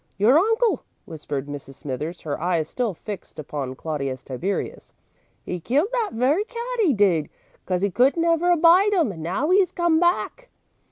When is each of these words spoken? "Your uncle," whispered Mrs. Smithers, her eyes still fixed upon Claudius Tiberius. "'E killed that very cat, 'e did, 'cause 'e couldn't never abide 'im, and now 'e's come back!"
"Your 0.17 0.39
uncle," 0.39 0.83
whispered 1.05 1.45
Mrs. 1.45 1.75
Smithers, 1.75 2.21
her 2.21 2.41
eyes 2.41 2.67
still 2.67 2.95
fixed 2.95 3.37
upon 3.37 3.75
Claudius 3.75 4.23
Tiberius. 4.23 4.95
"'E 5.45 5.59
killed 5.59 5.89
that 5.91 6.13
very 6.13 6.43
cat, 6.43 6.79
'e 6.83 6.91
did, 6.93 7.29
'cause 7.67 7.83
'e 7.83 7.91
couldn't 7.91 8.19
never 8.23 8.49
abide 8.49 8.93
'im, 8.93 9.11
and 9.11 9.21
now 9.21 9.51
'e's 9.51 9.71
come 9.71 9.99
back!" 9.99 10.49